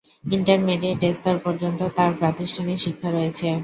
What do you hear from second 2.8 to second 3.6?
শিক্ষা রয়েছে।